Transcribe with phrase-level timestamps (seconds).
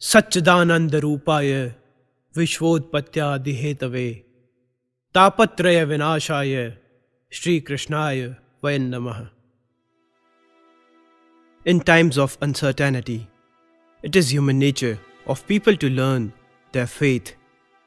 [0.00, 1.52] सच्चिदानंद रूपाय
[2.36, 4.10] विश्वोत्पत्यादिहेतवे
[5.14, 6.54] तापत्रय विनाशाय
[7.30, 9.28] Sri Krishnaya Vayam Namaha.
[11.66, 13.28] In times of uncertainty,
[14.02, 16.32] it is human nature of people to learn
[16.72, 17.34] their faith,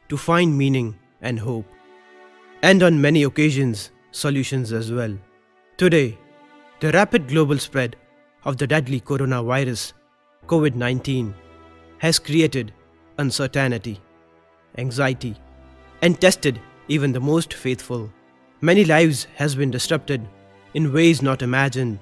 [0.10, 1.66] to find meaning and hope,
[2.62, 5.18] and on many occasions, solutions as well.
[5.78, 6.20] Today,
[6.82, 7.96] the rapid global spread
[8.46, 9.94] of the deadly coronavirus,
[10.46, 11.34] COVID 19,
[12.02, 12.74] has created
[13.20, 14.00] uncertainty,
[14.80, 15.36] anxiety,
[16.02, 18.12] and tested even the most faithful.
[18.60, 20.28] Many lives has been disrupted
[20.74, 22.00] in ways not imagined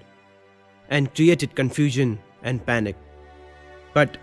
[0.90, 2.96] and created confusion and panic.
[3.94, 4.18] But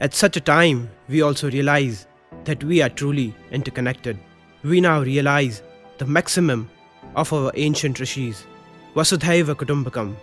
[0.00, 2.06] at such a time, we also realize
[2.44, 4.18] that we are truly interconnected.
[4.62, 5.62] We now realize
[5.96, 6.70] the maximum
[7.16, 8.46] of our ancient rishis,
[8.94, 10.16] Vasudhaiva Kutumbakam,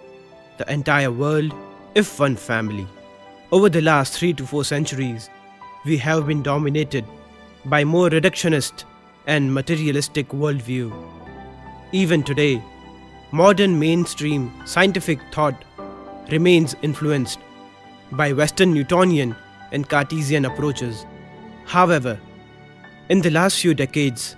[0.59, 1.55] the entire world
[1.95, 2.87] if one family.
[3.55, 5.29] Over the last three to four centuries,
[5.85, 7.05] we have been dominated
[7.63, 8.83] by more reductionist
[9.27, 10.91] and materialistic worldview.
[11.93, 12.61] Even today,
[13.31, 15.63] modern mainstream scientific thought
[16.33, 17.39] remains influenced
[18.11, 19.33] by Western Newtonian
[19.71, 21.05] and Cartesian approaches.
[21.63, 22.19] However,
[23.07, 24.35] in the last few decades,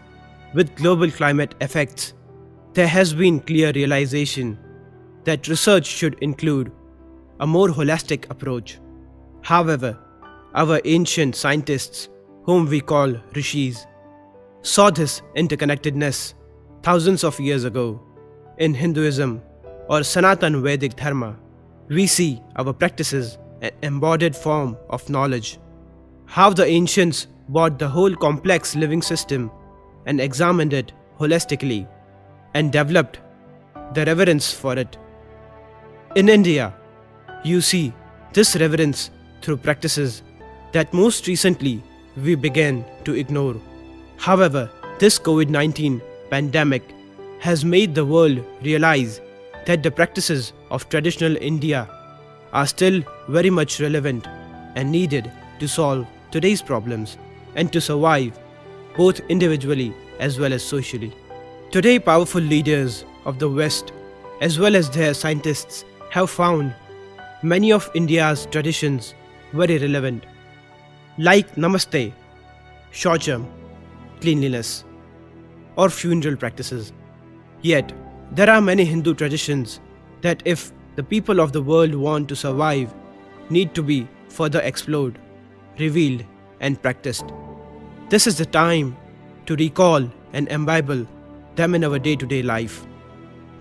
[0.53, 2.13] with global climate effects,
[2.73, 4.59] there has been clear realization
[5.23, 6.71] that research should include
[7.39, 8.77] a more holistic approach.
[9.47, 9.97] However,
[10.55, 12.09] our ancient scientists,
[12.43, 13.87] whom we call rishis,
[14.61, 16.33] saw this interconnectedness
[16.83, 18.01] thousands of years ago.
[18.57, 19.41] In Hinduism
[19.89, 21.37] or Sanatan Vedic Dharma,
[21.87, 25.59] we see our practices an embodied form of knowledge.
[26.25, 29.49] How the ancients brought the whole complex living system
[30.07, 31.87] and examined it holistically
[32.53, 33.21] and developed
[33.93, 34.97] the reverence for it.
[36.17, 36.73] In India,
[37.45, 37.93] you see
[38.33, 39.09] this reverence
[39.41, 40.23] through practices
[40.71, 41.83] that most recently
[42.23, 43.55] we began to ignore.
[44.17, 46.83] However, this COVID 19 pandemic
[47.39, 49.21] has made the world realize
[49.65, 51.87] that the practices of traditional India
[52.53, 54.27] are still very much relevant
[54.75, 57.17] and needed to solve today's problems
[57.55, 58.37] and to survive
[58.95, 61.13] both individually as well as socially.
[61.71, 63.91] Today, powerful leaders of the West,
[64.41, 66.73] as well as their scientists, have found
[67.43, 69.13] many of India's traditions
[69.53, 70.25] very relevant,
[71.17, 72.13] like Namaste,
[72.91, 73.45] Shaucham,
[74.21, 74.83] cleanliness,
[75.75, 76.91] or funeral practices.
[77.61, 77.93] Yet,
[78.31, 79.79] there are many Hindu traditions
[80.21, 82.93] that, if the people of the world want to survive,
[83.49, 85.19] need to be further explored,
[85.79, 86.23] revealed,
[86.59, 87.25] and practiced.
[88.09, 88.97] This is the time
[89.45, 91.07] to recall and imbibe
[91.55, 92.85] them in our day to day life.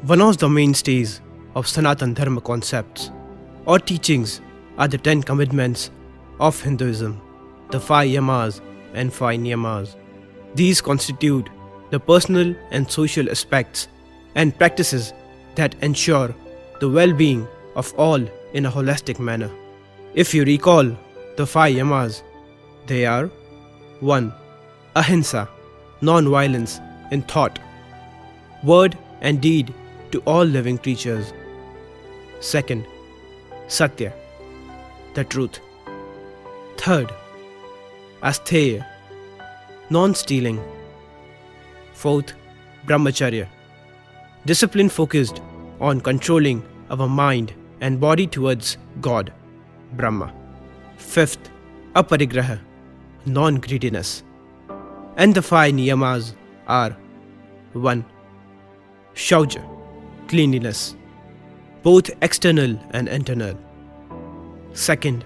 [0.02, 1.20] One of the mainstays
[1.54, 3.10] of Sanatan Dharma concepts
[3.64, 4.41] or teachings
[4.78, 5.91] are the Ten commitments
[6.41, 7.20] of Hinduism,
[7.70, 8.60] the five yamas
[8.94, 9.97] and five niyamas.
[10.54, 11.48] These constitute
[11.91, 13.88] the personal and social aspects
[14.34, 15.12] and practices
[15.54, 16.34] that ensure
[16.81, 18.22] the well being of all
[18.53, 19.50] in a holistic manner.
[20.14, 20.97] If you recall
[21.37, 22.22] the five yamas,
[22.87, 23.31] they are
[24.00, 24.32] 1.
[24.94, 25.48] Ahimsa,
[26.00, 27.58] non violence in thought,
[28.62, 29.72] word, and deed
[30.12, 31.32] to all living creatures.
[32.41, 32.87] Second,
[33.69, 34.12] Satya,
[35.16, 35.60] the truth.
[36.77, 37.12] Third,
[38.22, 38.87] Asteya,
[39.91, 40.62] non stealing.
[41.94, 42.34] Fourth,
[42.87, 43.49] Brahmacharya,
[44.44, 45.41] discipline focused
[45.81, 49.32] on controlling our mind and body towards God,
[49.94, 50.32] Brahma.
[50.99, 51.50] Fifth,
[51.94, 52.59] Aparigraha,
[53.25, 54.22] non greediness.
[55.16, 56.34] And the five niyamas
[56.69, 56.94] are
[57.72, 58.05] 1.
[59.15, 59.62] Shaucha,
[60.28, 60.94] cleanliness,
[61.82, 63.56] both external and internal.
[64.76, 65.25] Second,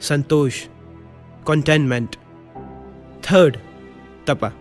[0.00, 0.66] Santosh,
[1.44, 2.16] contentment.
[3.22, 3.60] Third,
[4.26, 4.52] Tapa,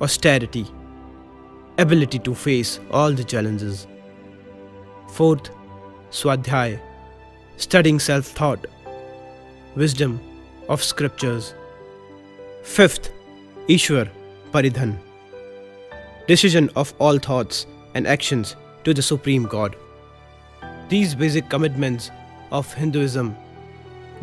[0.00, 0.66] austerity,
[1.76, 3.86] ability to face all the challenges.
[5.10, 5.50] Fourth,
[6.10, 6.80] Swadhyaya,
[7.58, 8.66] studying self thought,
[9.76, 10.18] wisdom
[10.70, 11.52] of scriptures.
[12.62, 13.12] Fifth,
[13.68, 14.08] Ishwar,
[14.50, 14.96] Pranidhan,
[16.26, 19.76] decision of all thoughts and actions to the Supreme God.
[20.88, 22.10] These basic commitments
[22.58, 23.36] of Hinduism,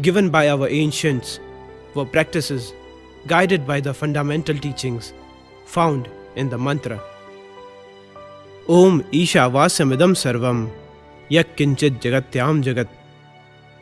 [0.02, 1.40] given by our ancients,
[1.96, 2.74] were practices
[3.28, 5.14] guided by the fundamental teachings
[5.66, 7.00] found in the mantra.
[8.68, 10.72] Om Ishavasyamidam Sarvam
[11.30, 12.88] Yatkinchit Jagatyam Jagat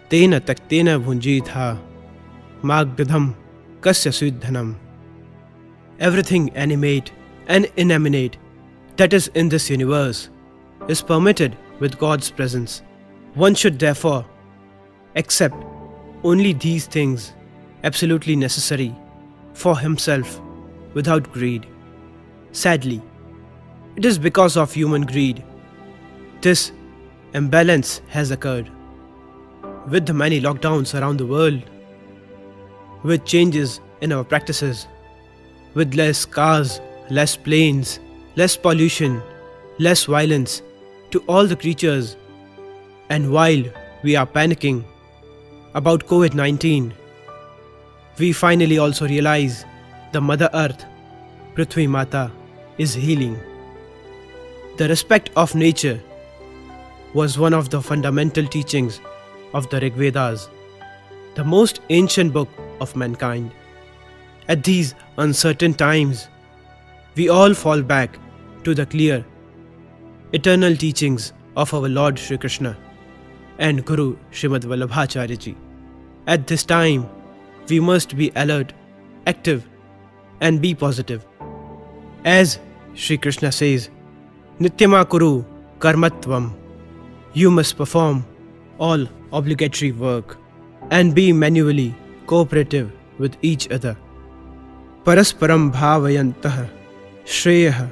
[0.09, 1.79] Tena Tyaktena Bhunjitha
[2.63, 3.35] Magdadham
[3.81, 4.75] Kasya Siddhanam.
[5.99, 7.11] Everything animate
[7.47, 8.37] and inanimate
[8.97, 10.29] that is in this universe
[10.87, 12.81] is permitted with God's presence.
[13.35, 14.25] One should therefore
[15.15, 15.55] accept
[16.23, 17.33] only these things
[17.83, 18.95] absolutely necessary
[19.53, 20.41] for himself
[20.93, 21.65] without greed.
[22.51, 23.01] Sadly,
[23.95, 25.43] it is because of human greed.
[26.41, 26.71] This
[27.33, 28.69] imbalance has occurred.
[29.87, 31.63] With the many lockdowns around the world,
[33.03, 34.87] with changes in our practices,
[35.73, 37.99] with less cars, less planes,
[38.35, 39.21] less pollution,
[39.77, 40.61] less violence
[41.11, 42.17] to all the creatures,
[43.09, 43.63] and while
[44.03, 44.83] we are panicking
[45.75, 46.93] about COVID 19,
[48.17, 49.65] we finally also realize
[50.11, 50.85] the Mother Earth,
[51.53, 52.31] Prithvi Mata,
[52.77, 53.39] is healing.
[54.77, 56.01] The respect of nature
[57.13, 58.99] was one of the fundamental teachings
[59.53, 60.49] of the Rig Vedas,
[61.35, 62.49] the most ancient book
[62.81, 63.51] of mankind.
[64.47, 66.27] At these uncertain times,
[67.15, 68.17] we all fall back
[68.63, 69.25] to the clear,
[70.33, 72.75] eternal teachings of our Lord Sri Krishna
[73.59, 75.55] and Guru Srimad Vallabhacharya Ji.
[76.25, 77.07] At this time,
[77.69, 78.73] we must be alert,
[79.27, 79.67] active,
[80.41, 81.25] and be positive.
[82.25, 82.59] As
[82.95, 83.89] Sri Krishna says,
[84.59, 85.43] Nityama Kuru
[85.79, 86.53] Karmatvam.
[87.33, 88.25] You must perform
[88.79, 90.37] all obligatory work
[90.89, 91.95] and be manually
[92.25, 93.95] cooperative with each other.
[95.03, 96.69] Parasparam bhavayantah
[97.25, 97.91] shreyah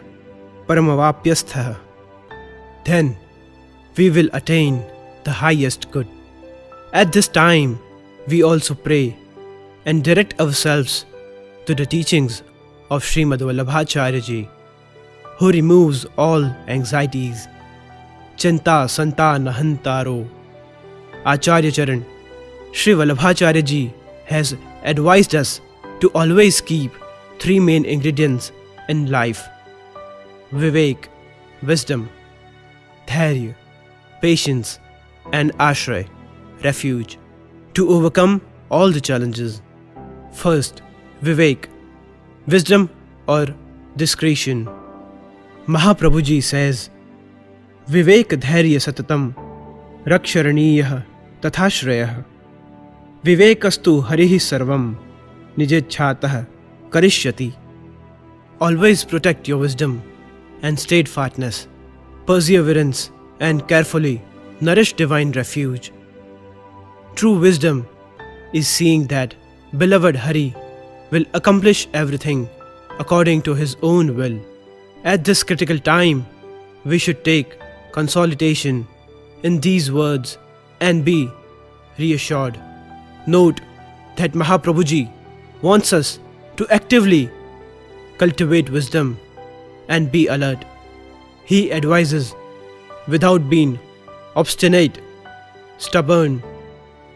[0.68, 1.78] paramavapyasthah.
[2.84, 3.16] Then
[3.96, 4.84] we will attain
[5.28, 6.08] the highest good.
[6.94, 7.80] At this time,
[8.28, 9.16] we also pray
[9.86, 11.06] and direct ourselves
[11.66, 12.44] to the teachings
[12.90, 14.50] of Srimad Vallabhacharya Ji,
[15.38, 16.46] who removes all
[16.78, 17.48] anxieties.
[18.38, 20.18] Chinta Santa Nahantaro.
[21.26, 22.06] Acharya Charan,
[22.72, 23.94] Sri Vallabhacharya Ji
[24.26, 25.60] has advised us
[26.00, 26.92] to always keep
[27.40, 28.52] three main ingredients
[28.88, 29.48] in life
[30.54, 31.08] Vivek,
[31.62, 32.10] wisdom,
[33.08, 33.56] Dhairya,
[34.22, 34.80] patience,
[35.34, 36.08] and Ashray,
[36.64, 37.18] refuge,
[37.74, 39.62] to overcome all the challenges.
[40.34, 40.82] First,
[41.22, 41.66] Vivek,
[42.48, 42.90] wisdom
[43.28, 43.48] or
[43.96, 44.70] discretion.
[45.68, 46.90] Mahaprabhuji says,
[47.90, 49.34] Vivek dhairya satatam
[50.06, 51.04] raksharaniyah
[51.42, 52.24] tathrayah
[53.24, 54.96] Vivekastu harihi sarvam
[55.58, 56.46] nijechatah
[56.90, 57.54] karishyati.
[58.62, 60.02] Always protect your wisdom
[60.62, 61.68] and steadfastness,
[62.26, 64.22] perseverance, and carefully
[64.60, 65.92] nourish divine refuge.
[67.16, 67.88] True wisdom
[68.54, 69.36] is seeing that
[69.78, 70.56] beloved Hari
[71.12, 72.50] will accomplish everything
[73.00, 74.40] according to his own will.
[75.04, 76.26] At this critical time,
[76.86, 77.58] we should take
[77.92, 78.88] consolidation
[79.44, 80.38] in these words
[80.80, 81.30] and be
[82.00, 82.60] reassured.
[83.28, 83.62] Note
[84.16, 85.12] that Mahaprabhuji
[85.62, 86.20] wants us
[86.56, 87.30] to actively
[88.18, 89.20] cultivate wisdom
[89.88, 90.66] and be alert.
[91.46, 92.34] He advises
[93.08, 93.80] without being
[94.38, 95.02] obstinate,
[95.80, 96.42] stubborn,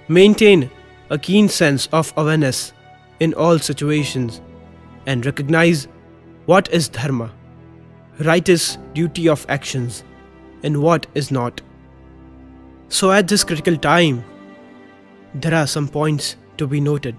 [0.08, 0.70] maintain
[1.12, 2.74] a keen sense of awareness
[3.20, 4.42] in all situations
[5.06, 5.88] and recognize
[6.48, 7.32] what is dharma,
[8.20, 10.04] righteous duty of actions,
[10.64, 11.62] and what is not.
[12.90, 14.24] So, at this critical time,
[15.36, 17.16] there are some points to be noted.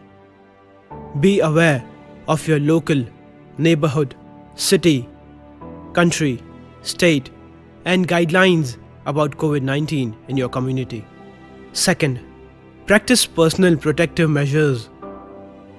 [1.20, 1.82] Be aware
[2.28, 3.04] of your local,
[3.56, 4.14] neighborhood,
[4.56, 5.08] city,
[5.92, 6.42] country,
[6.82, 7.30] state,
[7.84, 8.76] and guidelines
[9.06, 11.04] about COVID 19 in your community.
[11.72, 12.20] Second,
[12.86, 14.88] practice personal protective measures,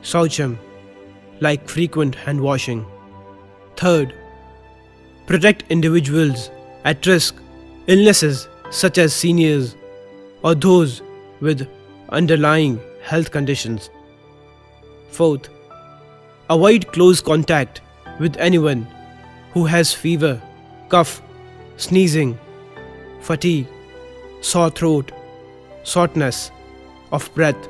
[0.01, 0.57] Saucham,
[1.39, 2.85] like frequent hand washing.
[3.77, 4.13] Third,
[5.27, 6.49] protect individuals
[6.83, 7.35] at risk,
[7.87, 9.75] illnesses such as seniors
[10.43, 11.01] or those
[11.39, 11.67] with
[12.09, 13.89] underlying health conditions.
[15.09, 15.49] Fourth,
[16.49, 17.81] avoid close contact
[18.19, 18.87] with anyone
[19.53, 20.41] who has fever,
[20.89, 21.21] cough,
[21.77, 22.37] sneezing,
[23.23, 23.67] fatigue,
[24.41, 25.11] sore throat,
[25.83, 26.51] shortness
[27.11, 27.69] of breath.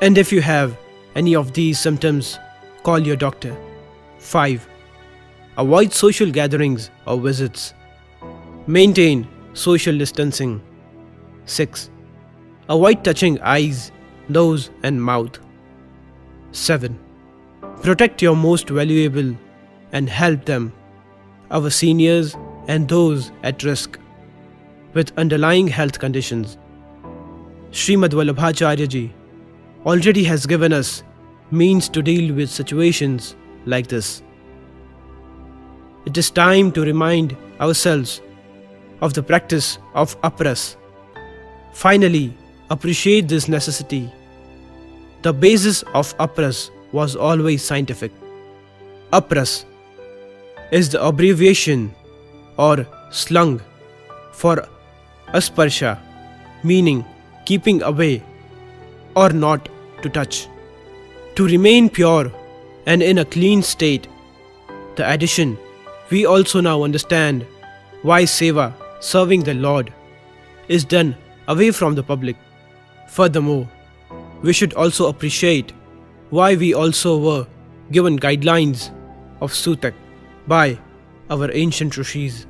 [0.00, 0.76] And if you have
[1.14, 2.38] any of these symptoms,
[2.82, 3.56] call your doctor.
[4.18, 4.68] 5.
[5.58, 7.74] Avoid social gatherings or visits.
[8.66, 10.62] Maintain social distancing.
[11.44, 11.90] 6.
[12.68, 13.92] Avoid touching eyes,
[14.28, 15.38] nose, and mouth.
[16.52, 16.98] 7.
[17.82, 19.36] Protect your most valuable
[19.92, 20.72] and help them,
[21.50, 22.34] our seniors
[22.68, 23.98] and those at risk
[24.96, 26.56] with underlying health conditions.
[27.70, 29.12] Srimad Vallabhacharya Ji
[29.84, 31.02] already has given us
[31.50, 33.36] means to deal with situations
[33.66, 34.22] like this.
[36.06, 38.22] It is time to remind ourselves
[39.02, 40.76] of the practice of apras.
[41.74, 42.32] Finally,
[42.70, 44.10] appreciate this necessity.
[45.22, 48.12] The basis of apras was always scientific.
[49.12, 49.66] Apras
[50.70, 51.94] is the abbreviation
[52.56, 53.60] or slung
[54.32, 54.66] for
[55.32, 55.98] asparsha,
[56.62, 57.04] meaning
[57.44, 58.22] keeping away.
[59.16, 59.68] or not
[60.02, 60.46] to touch.
[61.36, 62.30] To remain pure
[62.86, 64.06] and in a clean state.
[64.96, 65.58] The addition,
[66.10, 67.46] we also now understand
[68.02, 69.92] why seva, serving the Lord,
[70.68, 71.16] is done
[71.48, 72.36] away from the public.
[73.08, 73.68] Furthermore,
[74.42, 75.72] we should also appreciate
[76.30, 77.46] why we also were
[77.92, 78.90] given guidelines
[79.40, 79.94] of Sutak
[80.46, 80.78] by
[81.30, 82.46] our ancient rishis.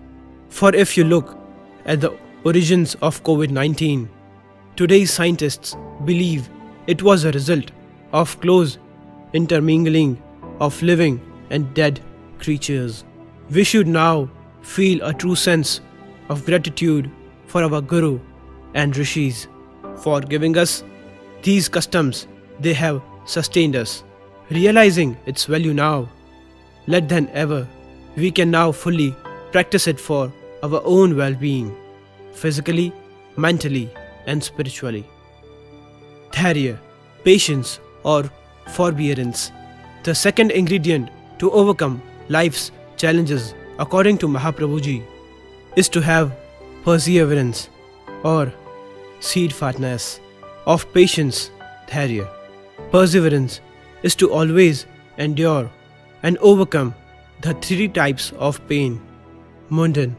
[0.48, 1.36] For if you look
[1.84, 2.10] at the
[2.46, 4.08] origins of COVID 19,
[4.76, 6.48] today's scientists believe
[6.86, 7.72] it was a result
[8.12, 8.78] of close
[9.32, 10.22] intermingling
[10.60, 11.98] of living and dead
[12.38, 13.04] creatures.
[13.50, 14.30] We should now
[14.62, 15.80] feel a true sense
[16.28, 17.10] of gratitude
[17.46, 18.20] for our Guru
[18.74, 19.48] and Rishis
[19.96, 20.84] for giving us
[21.42, 22.28] these customs
[22.60, 24.04] they have sustained us.
[24.50, 26.08] Realizing its value now,
[26.86, 27.66] let then ever
[28.16, 29.16] we can now fully
[29.50, 31.74] practice it for our own well being,
[32.36, 32.92] physically,
[33.36, 33.90] mentally,
[34.26, 35.04] and spiritually.
[36.30, 36.78] Dhairya,
[37.24, 38.30] patience, or
[38.68, 39.52] forbearance,
[40.04, 45.02] the second ingredient to overcome life's challenges, according to Mahaprabhuji,
[45.76, 46.32] is to have
[46.84, 47.68] perseverance
[48.22, 48.52] or
[49.20, 50.20] steadfastness
[50.66, 51.50] of patience,
[51.88, 52.28] dhairya.
[52.90, 53.60] Perseverance
[54.02, 54.86] is to always
[55.18, 55.70] endure
[56.22, 56.94] and overcome
[57.42, 59.00] the three types of pain
[59.70, 60.16] mundane,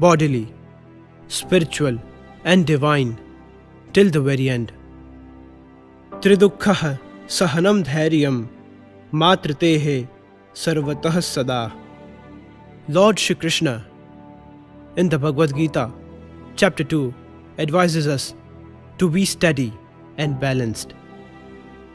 [0.00, 0.52] bodily,
[1.28, 1.98] spiritual,
[2.44, 3.18] and divine
[3.92, 4.72] till the very end.
[6.20, 8.48] Tridukkhah sahanam dhairyam
[9.12, 10.08] matritehe
[10.54, 11.72] sarvatah sada.
[12.88, 13.86] Lord Shri Krishna
[14.96, 15.92] in the Bhagavad Gita,
[16.56, 17.14] chapter 2,
[17.58, 18.34] advises us
[18.98, 19.72] to be steady
[20.16, 20.94] and balanced,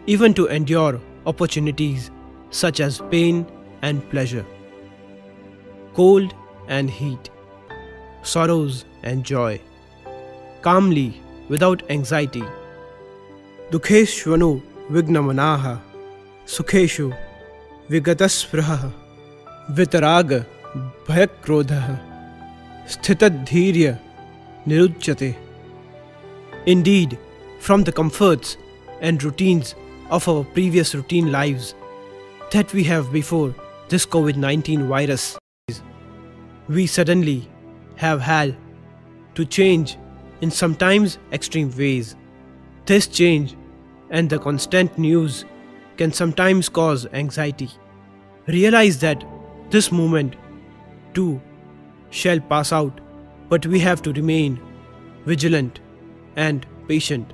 [0.05, 2.11] even to endure opportunities
[2.51, 3.45] such as pain
[3.81, 4.45] and pleasure,
[5.95, 6.33] cold
[6.67, 7.29] and heat,
[8.21, 9.59] sorrows and joy,
[10.61, 12.43] calmly without anxiety.
[13.71, 15.79] Dukheshvanu vignamanaha,
[16.45, 17.15] sukheshu
[17.89, 18.91] vigataspraha,
[19.71, 20.45] vitaraga
[21.05, 21.99] bhayakrodha,
[22.87, 23.99] sthitadhirya
[24.65, 25.35] niruchyate.
[26.65, 27.17] Indeed,
[27.59, 28.57] from the comforts
[29.01, 29.75] and routines
[30.09, 31.75] of our previous routine lives
[32.51, 33.53] that we have before
[33.89, 35.37] this COVID 19 virus,
[36.69, 37.49] we suddenly
[37.95, 38.55] have had
[39.35, 39.97] to change
[40.41, 42.15] in sometimes extreme ways.
[42.85, 43.55] This change
[44.09, 45.45] and the constant news
[45.97, 47.69] can sometimes cause anxiety.
[48.47, 49.23] Realize that
[49.69, 50.35] this moment
[51.13, 51.41] too
[52.09, 52.99] shall pass out,
[53.49, 54.59] but we have to remain
[55.25, 55.79] vigilant
[56.35, 57.31] and patient.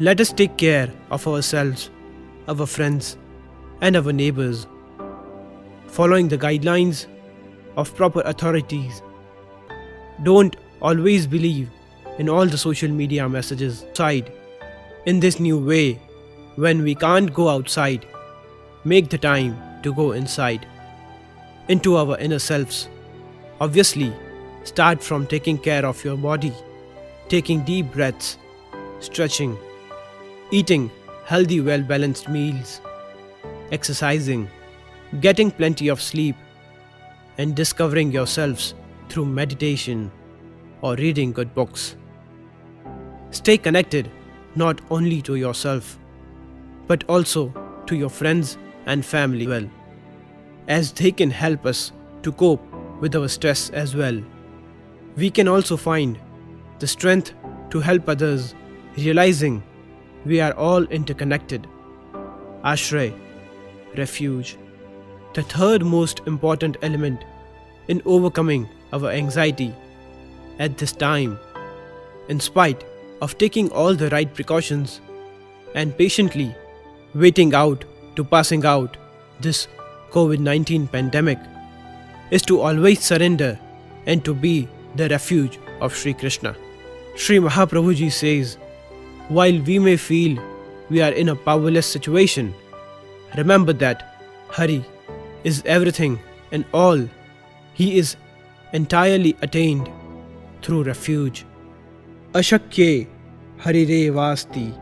[0.00, 1.90] Let us take care of ourselves,
[2.46, 3.16] our friends,
[3.80, 4.66] and our neighbors,
[5.86, 7.06] following the guidelines
[7.76, 9.02] of proper authorities.
[10.22, 11.68] Don't always believe
[12.18, 14.32] in all the social media messages side.
[15.06, 16.00] In this new way,
[16.56, 18.04] when we can't go outside,
[18.84, 20.66] make the time to go inside,
[21.68, 22.88] into our inner selves.
[23.60, 24.12] Obviously,
[24.64, 26.52] start from taking care of your body,
[27.28, 28.38] taking deep breaths,
[29.00, 29.56] stretching,
[30.50, 30.90] eating
[31.24, 32.80] healthy, well balanced meals,
[33.70, 34.48] exercising,
[35.20, 36.36] getting plenty of sleep,
[37.36, 38.74] and discovering yourselves
[39.08, 40.10] through meditation
[40.82, 41.96] or reading good books.
[43.30, 44.10] Stay connected
[44.54, 45.98] not only to yourself,
[46.86, 47.52] but also
[47.86, 48.56] to your friends
[48.86, 49.68] and family well,
[50.68, 51.92] as they can help us
[52.22, 52.62] to cope
[53.00, 54.20] with our stress as well.
[55.16, 56.18] We can also find
[56.78, 57.34] the strength
[57.70, 58.54] to help others,
[58.96, 59.62] realizing
[60.24, 61.66] we are all interconnected.
[62.64, 63.14] Ashray,
[63.96, 64.56] refuge.
[65.34, 67.24] The third most important element
[67.88, 69.74] in overcoming our anxiety
[70.58, 71.38] at this time,
[72.28, 72.84] in spite
[73.20, 75.00] of taking all the right precautions
[75.74, 76.54] and patiently
[77.14, 77.84] waiting out
[78.16, 78.96] to passing out
[79.40, 79.68] this
[80.10, 81.38] COVID 19 pandemic,
[82.30, 83.58] is to always surrender
[84.06, 86.56] and to be the refuge of Sri Krishna.
[87.16, 88.56] Sri Mahaprabhuji says,
[89.28, 90.42] while we may feel
[90.88, 92.54] we are in a powerless situation,
[93.36, 94.14] remember that
[94.48, 94.84] Hari
[95.44, 96.18] is everything
[96.52, 97.08] and all.
[97.74, 98.16] He is
[98.72, 99.90] entirely attained
[100.62, 101.44] through refuge.
[102.32, 103.06] Ashakye
[103.58, 104.76] Harire Vasti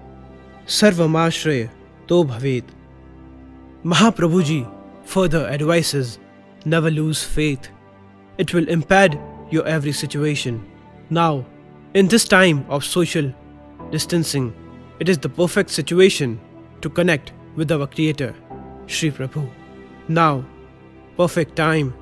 [0.66, 1.70] Sarvamashraya
[2.08, 2.64] To Bhavet.
[3.84, 4.70] Mahaprabhuji
[5.04, 6.18] further advises
[6.64, 7.68] never lose faith.
[8.38, 9.18] It will impede
[9.50, 10.64] your every situation.
[11.08, 11.46] Now,
[11.94, 13.32] in this time of social
[13.90, 14.52] distancing,
[14.98, 16.40] it is the perfect situation
[16.80, 18.34] to connect with our Creator,
[18.86, 19.48] Sri Prabhu.
[20.08, 20.44] Now,
[21.16, 21.94] perfect time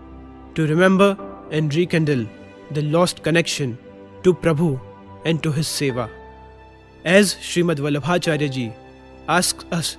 [0.54, 1.16] to remember
[1.50, 2.26] and rekindle
[2.71, 3.78] the lost connection
[4.23, 4.80] to Prabhu
[5.25, 6.09] and to his seva.
[7.04, 8.73] As Srimad Vallabhacharya ji
[9.28, 9.97] asks us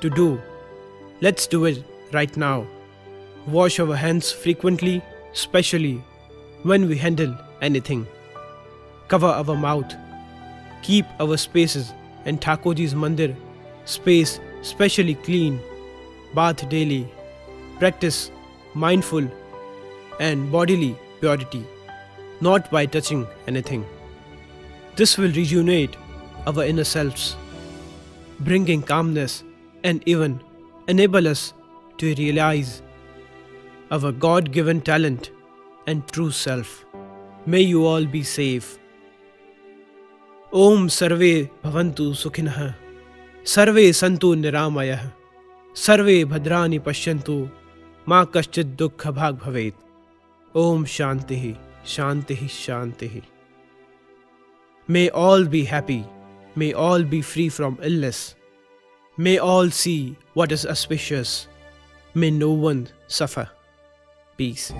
[0.00, 0.40] to do,
[1.20, 2.66] let's do it right now.
[3.46, 6.02] Wash our hands frequently, especially
[6.62, 8.06] when we handle anything.
[9.08, 9.94] Cover our mouth.
[10.82, 11.92] Keep our spaces
[12.24, 13.36] and Thakurji's mandir
[13.84, 15.60] space specially clean.
[16.34, 17.08] Bath daily.
[17.78, 18.30] Practice
[18.74, 19.28] mindful
[20.18, 21.64] and bodily purity,
[22.40, 23.84] not by touching anything.
[24.96, 25.96] This will rejuvenate
[26.46, 27.36] our inner selves,
[28.40, 29.44] bringing calmness
[29.84, 30.40] and even
[30.88, 31.52] enable us
[31.98, 32.82] to realize
[33.90, 35.30] our God given talent
[35.86, 36.84] and true self.
[37.46, 38.78] May you all be safe.
[40.52, 42.74] Om Sarve Bhavantu Sukhinah
[43.44, 45.12] Sarve Santu Niramayah
[45.74, 47.50] Sarve Bhadrani Pashyantu
[48.06, 49.74] Ma Kaschid Dukha Bhag Bhavet
[50.54, 50.84] Om
[51.86, 53.22] Shanti Shanti Shanti
[54.88, 56.04] May all be happy.
[56.56, 58.34] May all be free from illness.
[59.16, 61.48] May all see what is auspicious.
[62.14, 63.48] May no one suffer.
[64.36, 64.72] Peace.